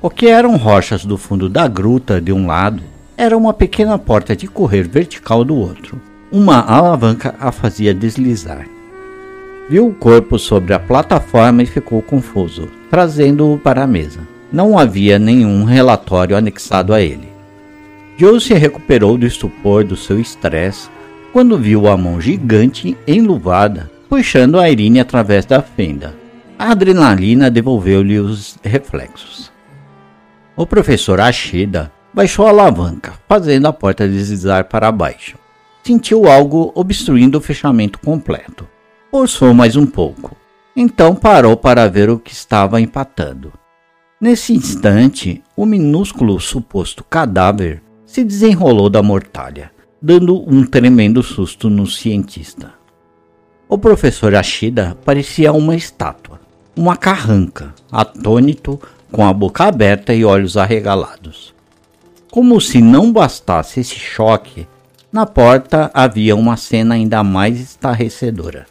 [0.00, 2.82] O que eram rochas do fundo da gruta de um lado
[3.14, 6.00] era uma pequena porta de correr vertical do outro.
[6.32, 8.66] Uma alavanca a fazia deslizar.
[9.68, 14.20] Viu o corpo sobre a plataforma e ficou confuso, trazendo-o para a mesa.
[14.50, 17.29] Não havia nenhum relatório anexado a ele.
[18.20, 20.90] Joe se recuperou do estupor do seu estresse
[21.32, 26.14] quando viu a mão gigante enluvada puxando a Irene através da fenda.
[26.58, 29.50] A adrenalina devolveu-lhe os reflexos.
[30.54, 35.38] O professor Ashida baixou a alavanca, fazendo a porta deslizar para baixo.
[35.82, 38.68] Sentiu algo obstruindo o fechamento completo.
[39.10, 40.36] Forçou mais um pouco.
[40.76, 43.50] Então parou para ver o que estava empatando.
[44.20, 47.80] Nesse instante, o minúsculo suposto cadáver
[48.10, 49.70] se desenrolou da mortalha,
[50.02, 52.72] dando um tremendo susto no cientista.
[53.68, 56.40] O professor Ashida parecia uma estátua,
[56.74, 58.80] uma carranca, atônito,
[59.12, 61.54] com a boca aberta e olhos arregalados.
[62.32, 64.66] Como se não bastasse esse choque,
[65.12, 68.66] na porta havia uma cena ainda mais estarrecedora.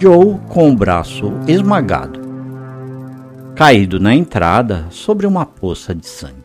[0.00, 2.20] Joe com o braço esmagado,
[3.54, 6.37] caído na entrada sobre uma poça de sangue.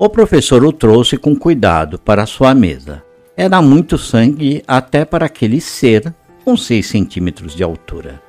[0.00, 3.02] O professor o trouxe com cuidado para sua mesa
[3.36, 8.22] era muito sangue até para aquele ser com 6 centímetros de altura.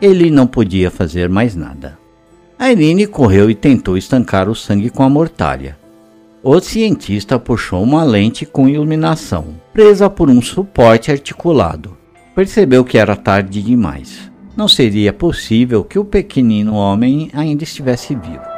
[0.00, 1.98] Ele não podia fazer mais nada.
[2.56, 5.76] A Irene correu e tentou estancar o sangue com a mortalha.
[6.44, 11.96] O cientista puxou uma lente com iluminação, presa por um suporte articulado.
[12.36, 14.30] Percebeu que era tarde demais.
[14.56, 18.55] Não seria possível que o pequenino homem ainda estivesse vivo.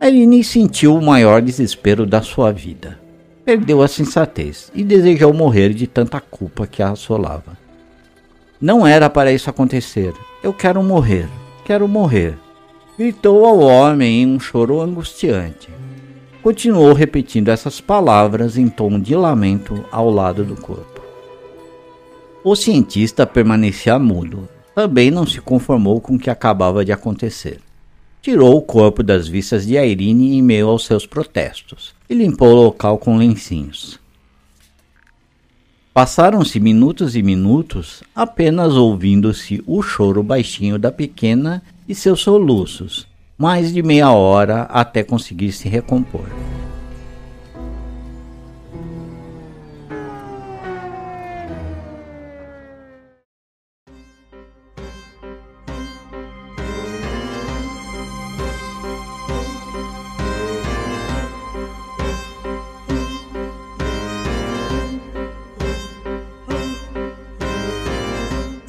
[0.00, 2.98] Aline sentiu o maior desespero da sua vida.
[3.44, 7.58] Perdeu a sensatez e desejou morrer de tanta culpa que a assolava.
[8.58, 10.14] Não era para isso acontecer.
[10.42, 11.28] Eu quero morrer,
[11.66, 12.38] quero morrer.
[12.98, 15.68] Gritou ao homem em um choro angustiante.
[16.42, 21.02] Continuou repetindo essas palavras em tom de lamento ao lado do corpo.
[22.42, 24.48] O cientista permanecia mudo.
[24.74, 27.60] Também não se conformou com o que acabava de acontecer.
[28.22, 32.64] Tirou o corpo das vistas de Irene em meio aos seus protestos e limpou o
[32.64, 33.98] local com lencinhos.
[35.94, 43.06] Passaram-se minutos e minutos apenas ouvindo-se o choro baixinho da pequena e seus soluços,
[43.38, 46.26] mais de meia hora até conseguir se recompor.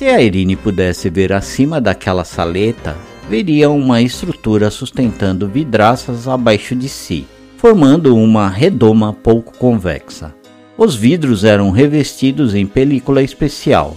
[0.01, 2.97] Se a Irine pudesse ver acima daquela saleta,
[3.29, 10.33] veria uma estrutura sustentando vidraças abaixo de si, formando uma redoma pouco convexa.
[10.75, 13.95] Os vidros eram revestidos em película especial.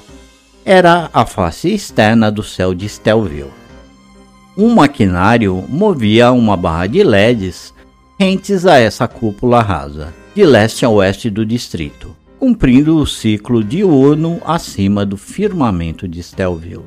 [0.63, 3.51] Era a face externa do céu de Stelville.
[4.59, 7.73] Um maquinário movia uma barra de LEDs
[8.21, 12.15] rentes a essa cúpula rasa, de leste a oeste do distrito
[12.45, 16.85] cumprindo o ciclo diurno acima do firmamento de Stelville.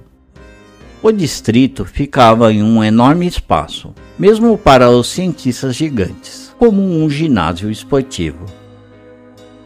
[1.01, 7.71] O distrito ficava em um enorme espaço, mesmo para os cientistas gigantes, como um ginásio
[7.71, 8.45] esportivo.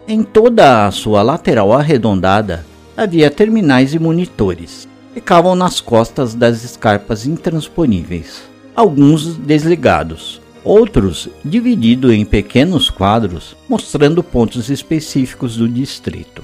[0.07, 4.87] Em toda a sua lateral arredondada havia terminais e monitores.
[5.13, 14.69] Ficavam nas costas das escarpas intransponíveis, alguns desligados, outros dividido em pequenos quadros mostrando pontos
[14.69, 16.43] específicos do distrito.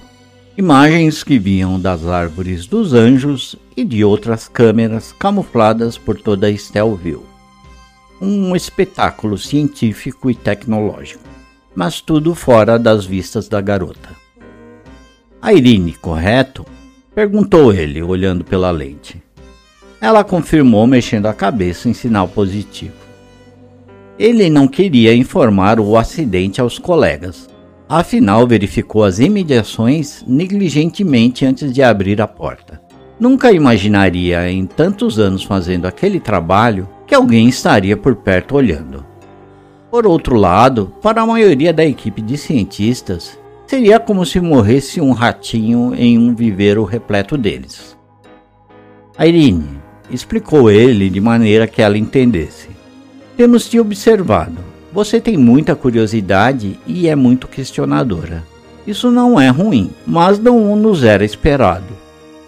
[0.57, 7.21] Imagens que vinham das árvores dos anjos e de outras câmeras camufladas por toda Stelville.
[8.19, 11.23] Um espetáculo científico e tecnológico,
[11.75, 14.09] mas tudo fora das vistas da garota.
[15.39, 16.65] A Irine, correto?
[17.13, 19.21] perguntou ele, olhando pela lente.
[20.01, 23.06] Ela confirmou, mexendo a cabeça em sinal positivo.
[24.19, 27.47] Ele não queria informar o acidente aos colegas.
[27.87, 32.81] Afinal, verificou as imediações negligentemente antes de abrir a porta.
[33.19, 39.05] Nunca imaginaria, em tantos anos fazendo aquele trabalho, que alguém estaria por perto olhando.
[39.89, 45.11] Por outro lado, para a maioria da equipe de cientistas, seria como se morresse um
[45.11, 47.97] ratinho em um viveiro repleto deles.
[49.19, 52.76] Irene explicou ele de maneira que ela entendesse.
[53.37, 54.57] Temos te observado.
[54.91, 58.43] Você tem muita curiosidade e é muito questionadora.
[58.87, 61.85] Isso não é ruim, mas não nos era esperado.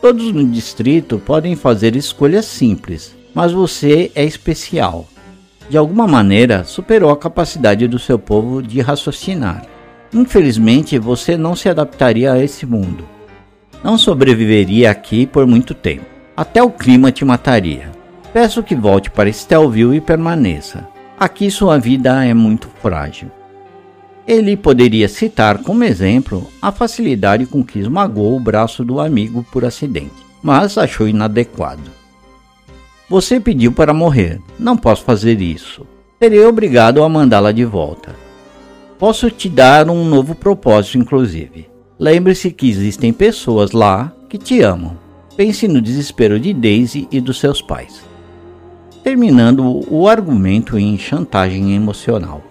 [0.01, 5.07] Todos no distrito podem fazer escolhas simples, mas você é especial.
[5.69, 9.67] De alguma maneira, superou a capacidade do seu povo de raciocinar.
[10.11, 13.05] Infelizmente, você não se adaptaria a esse mundo.
[13.83, 16.05] Não sobreviveria aqui por muito tempo.
[16.35, 17.91] Até o clima te mataria.
[18.31, 20.87] Peço que volte para Stelville e permaneça.
[21.19, 23.31] Aqui sua vida é muito frágil.
[24.27, 29.65] Ele poderia citar como exemplo a facilidade com que esmagou o braço do amigo por
[29.65, 31.89] acidente, mas achou inadequado.
[33.09, 34.39] Você pediu para morrer.
[34.59, 35.83] Não posso fazer isso.
[36.21, 38.15] Serei obrigado a mandá-la de volta.
[38.99, 41.67] Posso te dar um novo propósito, inclusive.
[41.97, 44.95] Lembre-se que existem pessoas lá que te amam.
[45.35, 48.08] Pense no desespero de Daisy e dos seus pais.
[49.09, 52.43] Terminando o argumento em chantagem emocional.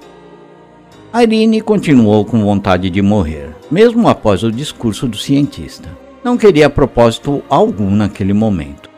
[1.15, 5.89] Irene continuou com vontade de morrer, mesmo após o discurso do cientista.
[6.25, 8.91] Não queria propósito algum naquele momento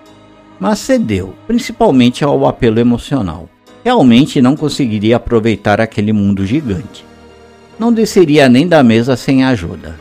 [0.58, 3.46] mas cedeu, principalmente ao apelo emocional.
[3.84, 7.04] Realmente não conseguiria aproveitar aquele mundo gigante.
[7.78, 10.00] Não desceria nem da mesa sem ajuda.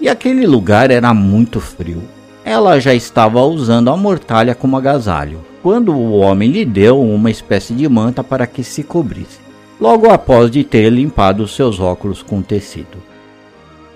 [0.00, 2.02] E aquele lugar era muito frio.
[2.44, 7.72] Ela já estava usando a mortalha como agasalho, quando o homem lhe deu uma espécie
[7.72, 9.40] de manta para que se cobrisse,
[9.80, 13.02] logo após de ter limpado seus óculos com tecido.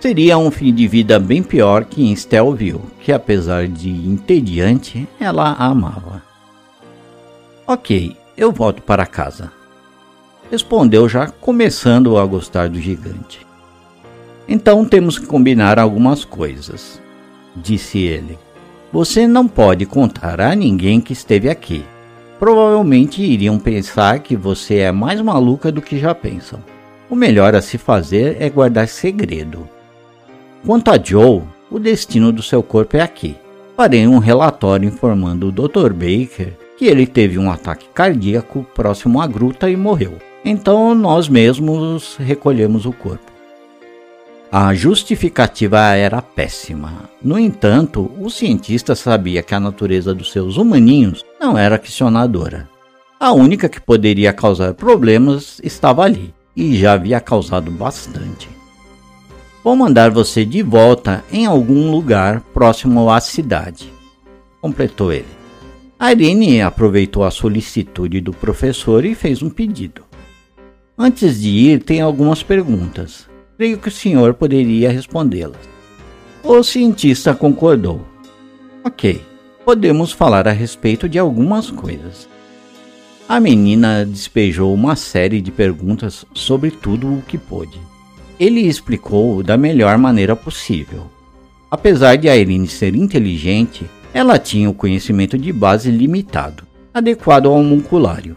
[0.01, 5.53] Seria um fim de vida bem pior que em Stelville, que apesar de entediante, ela
[5.59, 6.23] amava.
[7.67, 9.53] Ok, eu volto para casa.
[10.51, 13.47] Respondeu já começando a gostar do gigante.
[14.49, 16.99] Então temos que combinar algumas coisas,
[17.55, 18.39] disse ele.
[18.91, 21.85] Você não pode contar a ninguém que esteve aqui.
[22.39, 26.59] Provavelmente iriam pensar que você é mais maluca do que já pensam.
[27.11, 29.69] O melhor a se fazer é guardar segredo.
[30.65, 33.37] Quanto a Joe, o destino do seu corpo é aqui.
[33.77, 35.93] Farei um relatório informando o Dr.
[35.93, 40.17] Baker que ele teve um ataque cardíaco próximo à gruta e morreu.
[40.45, 43.38] Então nós mesmos recolhemos o corpo.
[44.51, 47.11] A justificativa era péssima.
[47.23, 52.67] No entanto, o cientista sabia que a natureza dos seus humaninhos não era questionadora.
[53.21, 58.49] A única que poderia causar problemas estava ali, e já havia causado bastante.
[59.63, 63.93] Vou mandar você de volta em algum lugar próximo à cidade,
[64.63, 65.27] completou ele.
[66.01, 70.05] Irene aproveitou a solicitude do professor e fez um pedido.
[70.97, 73.28] Antes de ir, tem algumas perguntas.
[73.59, 75.59] Creio que o senhor poderia respondê-las.
[76.45, 78.07] O cientista concordou.
[78.85, 79.21] Ok,
[79.65, 82.29] podemos falar a respeito de algumas coisas.
[83.29, 87.81] A menina despejou uma série de perguntas sobre tudo o que pôde.
[88.39, 91.11] Ele explicou da melhor maneira possível.
[91.69, 96.63] Apesar de Irene ser inteligente, ela tinha o conhecimento de base limitado,
[96.95, 98.37] adequado ao homunculário.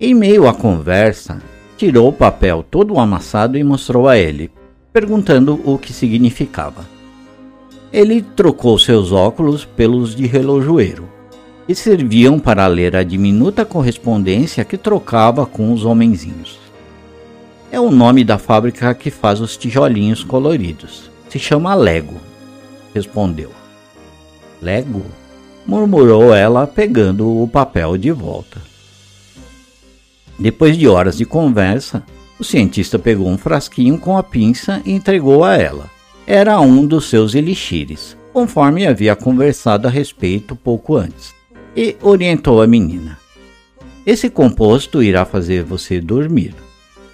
[0.00, 1.40] Em meio à conversa,
[1.78, 4.50] tirou o papel todo amassado e mostrou a ele,
[4.92, 6.84] perguntando o que significava.
[7.92, 11.08] Ele trocou seus óculos pelos de relojoeiro,
[11.68, 16.58] que serviam para ler a diminuta correspondência que trocava com os homenzinhos.
[17.70, 21.08] É o nome da fábrica que faz os tijolinhos coloridos.
[21.28, 22.16] Se chama Lego,
[22.92, 23.52] respondeu.
[24.60, 25.02] Lego?
[25.64, 28.67] murmurou ela, pegando o papel de volta.
[30.38, 32.02] Depois de horas de conversa,
[32.38, 35.90] o cientista pegou um frasquinho com a pinça e entregou a ela.
[36.26, 41.34] Era um dos seus elixires, conforme havia conversado a respeito pouco antes,
[41.76, 43.18] e orientou a menina.
[44.06, 46.54] Esse composto irá fazer você dormir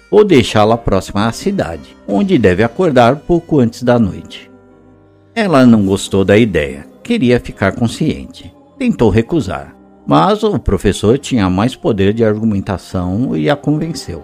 [0.09, 4.49] ou deixá-la próxima à cidade, onde deve acordar pouco antes da noite.
[5.33, 8.53] Ela não gostou da ideia, queria ficar consciente.
[8.77, 9.75] Tentou recusar,
[10.05, 14.23] mas o professor tinha mais poder de argumentação e a convenceu.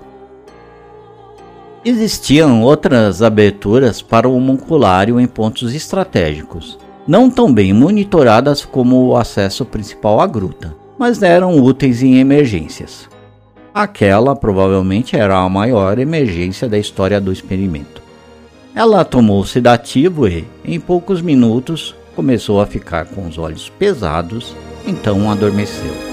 [1.84, 6.78] Existiam outras aberturas para o homunculário em pontos estratégicos,
[7.08, 13.10] não tão bem monitoradas como o acesso principal à gruta, mas eram úteis em emergências.
[13.74, 18.02] Aquela provavelmente era a maior emergência da história do experimento.
[18.76, 24.56] Ela tomou sedativo e, em poucos minutos, começou a ficar com os olhos pesados,
[24.86, 26.12] então adormeceu.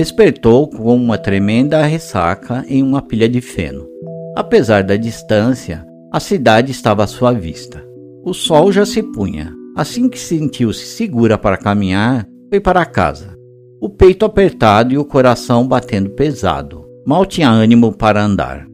[0.00, 3.86] despertou com uma tremenda ressaca em uma pilha de feno.
[4.34, 7.84] Apesar da distância, a cidade estava à sua vista.
[8.24, 9.54] O sol já se punha.
[9.76, 13.36] Assim que sentiu-se segura para caminhar, foi para casa.
[13.80, 16.84] O peito apertado e o coração batendo pesado.
[17.06, 18.66] Mal tinha ânimo para andar.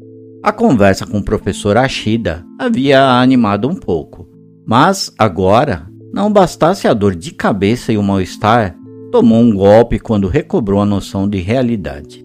[0.43, 4.28] A conversa com o professor Ashida havia animado um pouco,
[4.66, 8.76] mas agora, não bastasse a dor de cabeça e o mal-estar,
[9.12, 12.24] tomou um golpe quando recobrou a noção de realidade.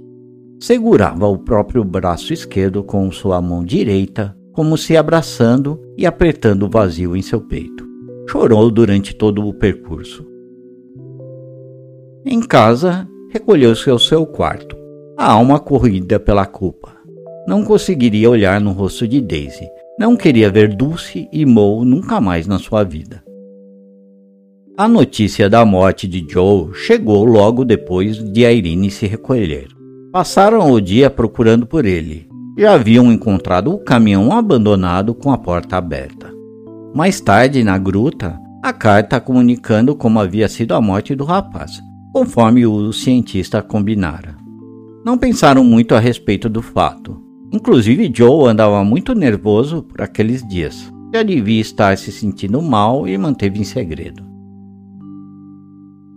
[0.59, 6.69] Segurava o próprio braço esquerdo com sua mão direita, como se abraçando e apertando o
[6.69, 7.87] vazio em seu peito.
[8.29, 10.25] Chorou durante todo o percurso.
[12.25, 14.75] Em casa, recolheu-se ao seu quarto,
[15.17, 16.95] a alma corrida pela culpa.
[17.47, 19.67] Não conseguiria olhar no rosto de Daisy.
[19.99, 23.23] Não queria ver Dulce e Mo nunca mais na sua vida.
[24.77, 29.67] A notícia da morte de Joe chegou logo depois de Irene se recolher.
[30.11, 32.30] Passaram o dia procurando por ele.
[32.57, 36.31] Já haviam encontrado o caminhão abandonado com a porta aberta.
[36.93, 41.81] Mais tarde, na gruta, a carta comunicando como havia sido a morte do rapaz,
[42.13, 44.35] conforme o cientista combinara.
[45.03, 47.19] Não pensaram muito a respeito do fato.
[47.53, 50.91] Inclusive, Joe andava muito nervoso por aqueles dias.
[51.13, 54.23] Já devia estar se sentindo mal e manteve em segredo.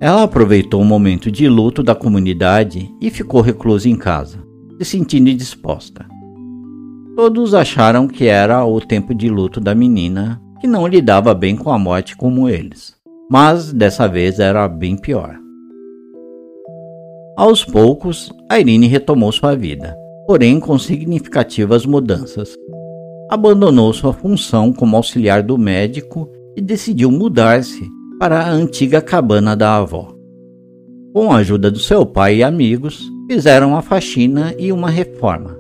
[0.01, 4.45] Ela aproveitou o momento de luto da comunidade e ficou reclusa em casa,
[4.79, 6.14] se sentindo indisposta.
[7.17, 11.71] Todos acharam que era o tempo de luto da menina, que não lidava bem com
[11.71, 12.95] a morte como eles.
[13.31, 15.39] Mas dessa vez era bem pior.
[17.37, 19.97] Aos poucos, Irene retomou sua vida
[20.27, 22.55] porém com significativas mudanças.
[23.31, 27.89] Abandonou sua função como auxiliar do médico e decidiu mudar-se
[28.19, 30.15] para a antiga cabana da avó.
[31.13, 35.57] Com a ajuda do seu pai e amigos, fizeram a faxina e uma reforma.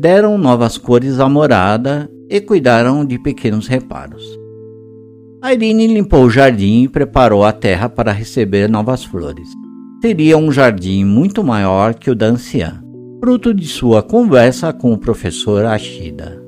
[0.00, 4.22] Deram novas cores à morada e cuidaram de pequenos reparos.
[5.44, 9.48] Irene limpou o jardim e preparou a terra para receber novas flores.
[10.00, 12.80] Seria um jardim muito maior que o da anciã
[13.18, 16.40] fruto de sua conversa com o professor Ashida.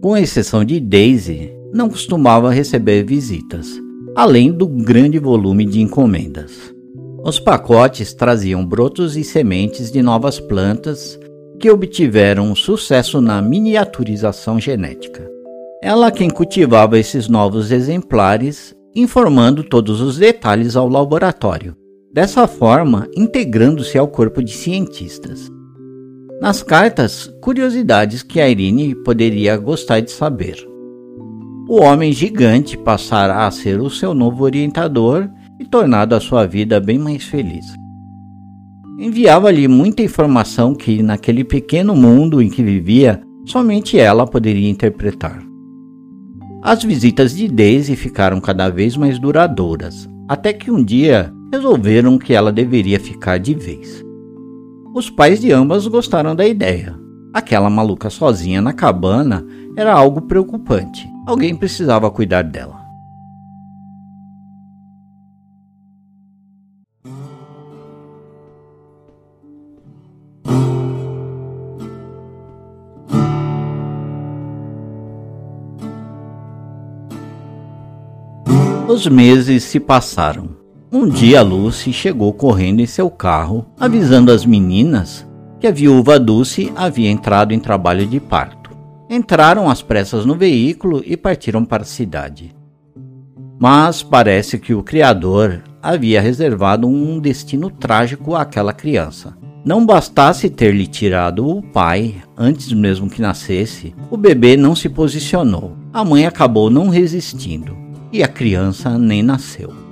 [0.00, 3.78] Com exceção de Daisy, não costumava receber visitas,
[4.16, 6.74] além do grande volume de encomendas.
[7.22, 11.20] Os pacotes traziam brotos e sementes de novas plantas
[11.58, 15.28] que obtiveram sucesso na miniaturização genética.
[15.82, 21.76] Ela quem cultivava esses novos exemplares, informando todos os detalhes ao laboratório,
[22.12, 25.50] dessa forma integrando-se ao corpo de cientistas.
[26.40, 30.56] Nas cartas, curiosidades que a Irene poderia gostar de saber.
[31.68, 35.28] O homem gigante passará a ser o seu novo orientador
[35.60, 37.66] e tornado a sua vida bem mais feliz.
[38.98, 45.40] Enviava-lhe muita informação que, naquele pequeno mundo em que vivia, somente ela poderia interpretar.
[46.60, 52.34] As visitas de Daisy ficaram cada vez mais duradouras, até que um dia resolveram que
[52.34, 54.04] ela deveria ficar de vez.
[54.92, 56.98] Os pais de ambas gostaram da ideia.
[57.32, 59.46] Aquela maluca sozinha na cabana
[59.76, 61.08] era algo preocupante.
[61.24, 62.77] Alguém precisava cuidar dela.
[78.88, 80.48] Os meses se passaram.
[80.90, 85.28] Um dia Lucy chegou correndo em seu carro, avisando as meninas
[85.60, 88.70] que a viúva Dulce havia entrado em trabalho de parto.
[89.10, 92.56] Entraram às pressas no veículo e partiram para a cidade.
[93.60, 99.36] Mas parece que o Criador havia reservado um destino trágico àquela criança.
[99.66, 104.88] Não bastasse ter lhe tirado o pai antes mesmo que nascesse, o bebê não se
[104.88, 105.76] posicionou.
[105.92, 109.88] A mãe acabou não resistindo e a criança nem nasceu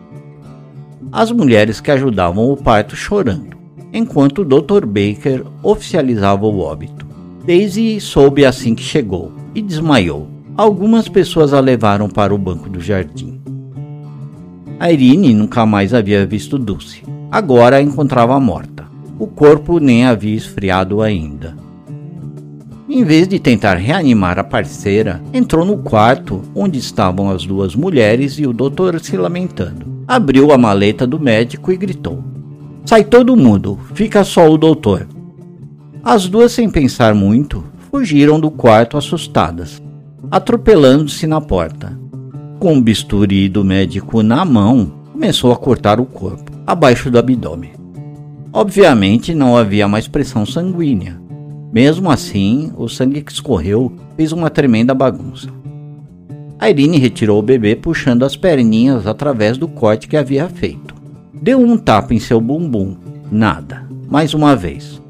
[1.12, 3.56] as mulheres que ajudavam o parto chorando,
[3.92, 4.84] enquanto o Dr.
[4.84, 7.06] Baker oficializava o óbito.
[7.44, 10.28] Daisy soube assim que chegou e desmaiou.
[10.56, 13.40] Algumas pessoas a levaram para o banco do jardim.
[14.80, 17.02] Irene nunca mais havia visto Dulce.
[17.30, 18.86] Agora a encontrava morta.
[19.18, 21.56] O corpo nem havia esfriado ainda.
[22.97, 28.38] Em vez de tentar reanimar a parceira, entrou no quarto onde estavam as duas mulheres
[28.38, 32.24] e o doutor se lamentando abriu a maleta do médico e gritou:
[32.86, 35.07] Sai todo mundo, fica só o doutor.
[36.03, 39.82] As duas, sem pensar muito, fugiram do quarto assustadas,
[40.30, 42.01] atropelando-se na porta.
[42.59, 47.72] Com o bisturi do médico na mão, começou a cortar o corpo, abaixo do abdômen.
[48.55, 51.25] Obviamente não havia mais pressão sanguínea.
[51.76, 55.50] Mesmo assim, o sangue que escorreu fez uma tremenda bagunça.
[56.58, 60.94] A Irene retirou o bebê puxando as perninhas através do corte que havia feito.
[61.34, 62.96] Deu um tapa em seu bumbum.
[63.30, 63.86] Nada.
[64.08, 65.02] Mais uma vez.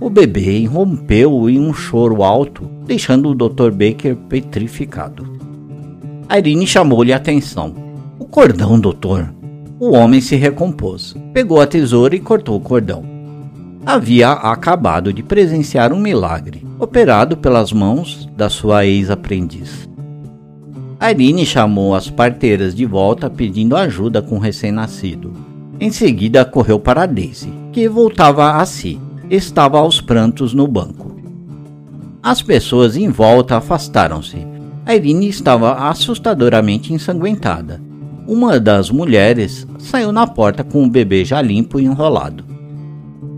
[0.00, 3.70] O bebê irrompeu em um choro alto, deixando o Dr.
[3.70, 5.28] Baker petrificado.
[6.26, 7.74] A Irene chamou-lhe a atenção.
[8.18, 9.30] O cordão, doutor.
[9.78, 13.13] O homem se recompôs, pegou a tesoura e cortou o cordão.
[13.86, 19.86] Havia acabado de presenciar um milagre, operado pelas mãos da sua ex-aprendiz.
[20.98, 25.34] Irene chamou as parteiras de volta pedindo ajuda com o recém-nascido.
[25.78, 28.98] Em seguida, correu para Daisy, que voltava a si.
[29.28, 31.20] Estava aos prantos no banco.
[32.22, 34.46] As pessoas em volta afastaram-se.
[34.88, 37.82] Irene estava assustadoramente ensanguentada.
[38.26, 42.53] Uma das mulheres saiu na porta com o bebê já limpo e enrolado.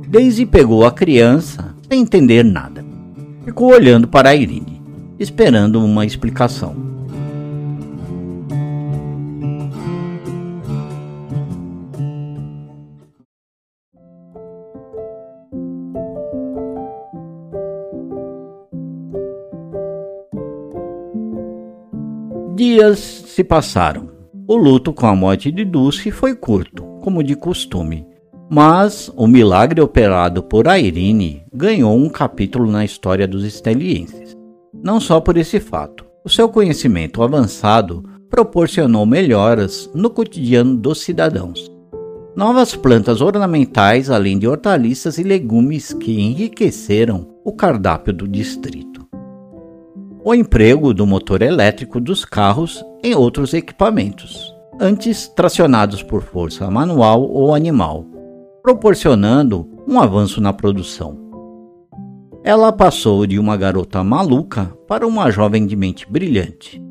[0.09, 2.85] Daisy pegou a criança sem entender nada.
[3.45, 4.81] Ficou olhando para Irene,
[5.19, 6.77] esperando uma explicação.
[22.55, 24.09] Dias se passaram.
[24.47, 28.07] O luto com a morte de Dulce foi curto, como de costume.
[28.49, 34.37] Mas o milagre operado por Irene ganhou um capítulo na história dos estelienses.
[34.73, 36.05] Não só por esse fato.
[36.25, 41.71] O seu conhecimento avançado proporcionou melhoras no cotidiano dos cidadãos.
[42.35, 48.97] Novas plantas ornamentais, além de hortaliças e legumes que enriqueceram o cardápio do distrito
[50.29, 57.23] o emprego do motor elétrico dos carros em outros equipamentos, antes tracionados por força manual
[57.31, 58.05] ou animal,
[58.67, 61.17] proporcionando um avanço na produção.
[62.43, 66.83] Ela passou de uma garota maluca para uma jovem de mente brilhante.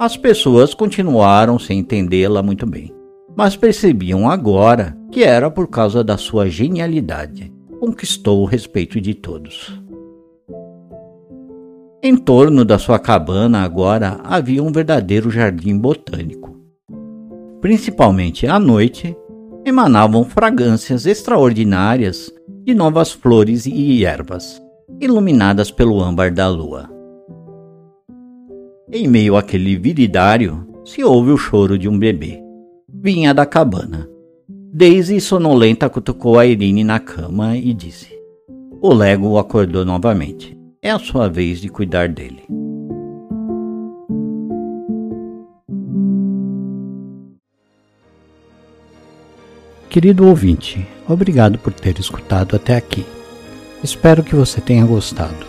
[0.00, 2.92] As pessoas continuaram sem entendê-la muito bem,
[3.36, 7.52] mas percebiam agora que era por causa da sua genialidade.
[7.78, 9.80] Conquistou o respeito de todos.
[12.02, 16.50] Em torno da sua cabana agora havia um verdadeiro jardim botânico.
[17.60, 19.16] Principalmente à noite,
[19.64, 22.32] emanavam fragrâncias extraordinárias
[22.64, 24.60] de novas flores e ervas,
[25.00, 26.90] iluminadas pelo âmbar da lua.
[28.90, 32.42] Em meio àquele viridário, se ouve o choro de um bebê.
[32.92, 34.08] Vinha da cabana.
[34.74, 38.08] Daisy, sonolenta, cutucou a Irene na cama e disse:
[38.80, 40.58] O Lego acordou novamente.
[40.82, 42.42] É a sua vez de cuidar dele.
[49.92, 53.04] Querido ouvinte, obrigado por ter escutado até aqui.
[53.84, 55.46] Espero que você tenha gostado.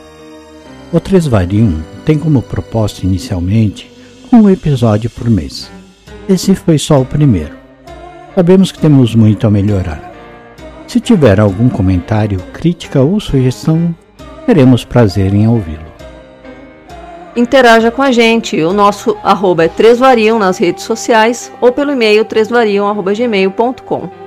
[0.91, 3.89] O 3 Varium tem como proposta inicialmente
[4.33, 5.71] um episódio por mês.
[6.27, 7.55] Esse foi só o primeiro.
[8.35, 10.11] Sabemos que temos muito a melhorar.
[10.87, 13.95] Se tiver algum comentário, crítica ou sugestão,
[14.45, 15.93] teremos prazer em ouvi-lo.
[17.33, 18.61] Interaja com a gente.
[18.61, 24.22] O nosso arroba é 3variam nas redes sociais ou pelo e-mail 3variam.gmail.com.